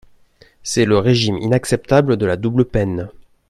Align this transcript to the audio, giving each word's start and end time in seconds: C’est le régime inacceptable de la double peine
C’est 0.63 0.85
le 0.85 0.97
régime 0.97 1.37
inacceptable 1.37 2.17
de 2.17 2.25
la 2.25 2.35
double 2.35 2.65
peine 2.65 3.09